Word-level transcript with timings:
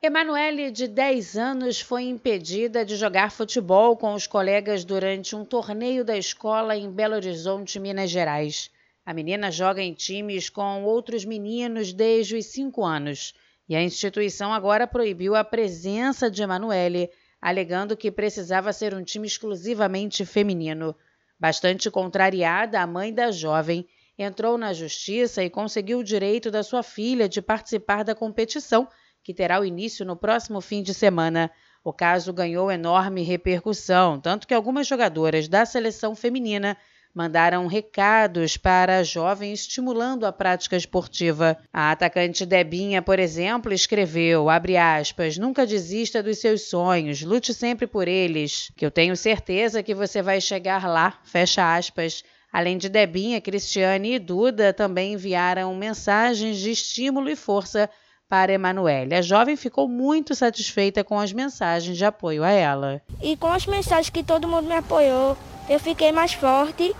Emanuele, 0.00 0.70
de 0.70 0.86
10 0.86 1.36
anos, 1.36 1.80
foi 1.80 2.04
impedida 2.04 2.84
de 2.84 2.94
jogar 2.94 3.32
futebol 3.32 3.96
com 3.96 4.14
os 4.14 4.28
colegas 4.28 4.84
durante 4.84 5.34
um 5.34 5.44
torneio 5.44 6.04
da 6.04 6.16
escola 6.16 6.76
em 6.76 6.88
Belo 6.88 7.16
Horizonte, 7.16 7.80
Minas 7.80 8.08
Gerais. 8.08 8.70
A 9.04 9.12
menina 9.12 9.50
joga 9.50 9.82
em 9.82 9.92
times 9.92 10.48
com 10.48 10.84
outros 10.84 11.24
meninos 11.24 11.92
desde 11.92 12.36
os 12.36 12.46
5 12.46 12.84
anos 12.84 13.34
e 13.68 13.74
a 13.74 13.82
instituição 13.82 14.52
agora 14.52 14.86
proibiu 14.86 15.34
a 15.34 15.42
presença 15.42 16.30
de 16.30 16.44
Emanuele, 16.44 17.10
alegando 17.42 17.96
que 17.96 18.12
precisava 18.12 18.72
ser 18.72 18.94
um 18.94 19.02
time 19.02 19.26
exclusivamente 19.26 20.24
feminino. 20.24 20.94
Bastante 21.40 21.90
contrariada, 21.90 22.80
a 22.80 22.86
mãe 22.86 23.12
da 23.12 23.32
jovem 23.32 23.84
entrou 24.16 24.56
na 24.56 24.72
justiça 24.72 25.42
e 25.42 25.50
conseguiu 25.50 25.98
o 25.98 26.04
direito 26.04 26.52
da 26.52 26.62
sua 26.62 26.84
filha 26.84 27.28
de 27.28 27.42
participar 27.42 28.04
da 28.04 28.14
competição 28.14 28.86
que 29.28 29.34
terá 29.34 29.60
o 29.60 29.64
início 29.66 30.06
no 30.06 30.16
próximo 30.16 30.58
fim 30.58 30.82
de 30.82 30.94
semana. 30.94 31.50
O 31.84 31.92
caso 31.92 32.32
ganhou 32.32 32.72
enorme 32.72 33.22
repercussão, 33.22 34.18
tanto 34.18 34.46
que 34.46 34.54
algumas 34.54 34.86
jogadoras 34.86 35.48
da 35.48 35.66
seleção 35.66 36.16
feminina 36.16 36.78
mandaram 37.14 37.66
recados 37.66 38.56
para 38.56 38.96
a 38.96 39.02
jovem 39.02 39.52
estimulando 39.52 40.24
a 40.24 40.32
prática 40.32 40.76
esportiva. 40.78 41.58
A 41.70 41.90
atacante 41.90 42.46
Debinha, 42.46 43.02
por 43.02 43.18
exemplo, 43.18 43.70
escreveu, 43.70 44.46
aspas, 44.48 45.36
nunca 45.36 45.66
desista 45.66 46.22
dos 46.22 46.38
seus 46.38 46.62
sonhos, 46.62 47.20
lute 47.20 47.52
sempre 47.52 47.86
por 47.86 48.08
eles, 48.08 48.72
que 48.78 48.86
eu 48.86 48.90
tenho 48.90 49.14
certeza 49.14 49.82
que 49.82 49.94
você 49.94 50.22
vai 50.22 50.40
chegar 50.40 50.88
lá, 50.88 51.18
fecha 51.22 51.76
aspas. 51.76 52.24
Além 52.50 52.78
de 52.78 52.88
Debinha, 52.88 53.42
Cristiane 53.42 54.14
e 54.14 54.18
Duda 54.18 54.72
também 54.72 55.12
enviaram 55.12 55.74
mensagens 55.74 56.56
de 56.56 56.70
estímulo 56.70 57.28
e 57.28 57.36
força 57.36 57.90
para 58.28 58.52
Emanuele. 58.52 59.14
A 59.14 59.22
jovem 59.22 59.56
ficou 59.56 59.88
muito 59.88 60.34
satisfeita 60.34 61.02
com 61.02 61.18
as 61.18 61.32
mensagens 61.32 61.96
de 61.96 62.04
apoio 62.04 62.44
a 62.44 62.50
ela. 62.50 63.00
E 63.22 63.36
com 63.36 63.46
as 63.46 63.66
mensagens 63.66 64.10
que 64.10 64.22
todo 64.22 64.46
mundo 64.46 64.68
me 64.68 64.74
apoiou, 64.74 65.36
eu 65.68 65.80
fiquei 65.80 66.12
mais 66.12 66.32
forte. 66.32 66.94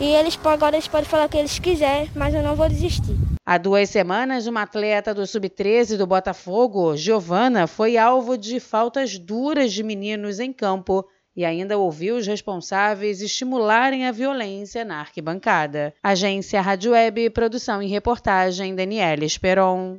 E 0.00 0.04
eles 0.04 0.38
agora 0.44 0.76
eles 0.76 0.86
podem 0.86 1.08
falar 1.08 1.26
o 1.26 1.28
que 1.28 1.36
eles 1.36 1.58
quiserem, 1.58 2.08
mas 2.14 2.32
eu 2.32 2.42
não 2.42 2.54
vou 2.54 2.68
desistir. 2.68 3.16
Há 3.44 3.58
duas 3.58 3.90
semanas, 3.90 4.46
uma 4.46 4.62
atleta 4.62 5.12
do 5.12 5.26
Sub-13 5.26 5.96
do 5.96 6.06
Botafogo, 6.06 6.96
Giovana, 6.96 7.66
foi 7.66 7.96
alvo 7.96 8.38
de 8.38 8.60
faltas 8.60 9.18
duras 9.18 9.72
de 9.72 9.82
meninos 9.82 10.38
em 10.38 10.52
campo 10.52 11.04
e 11.34 11.44
ainda 11.44 11.78
ouviu 11.78 12.16
os 12.16 12.26
responsáveis 12.26 13.22
estimularem 13.22 14.06
a 14.06 14.12
violência 14.12 14.84
na 14.84 15.00
arquibancada. 15.00 15.94
Agência 16.02 16.60
Rádio 16.60 16.92
Web, 16.92 17.30
produção 17.30 17.82
e 17.82 17.86
reportagem 17.86 18.74
Daniela 18.74 19.24
Esperon. 19.24 19.98